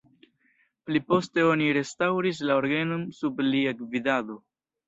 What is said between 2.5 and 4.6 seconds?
la orgenon sub lia gvidado.